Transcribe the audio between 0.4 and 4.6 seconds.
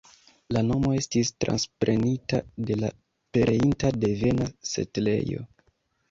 La nomo estis transprenita de la pereinta devena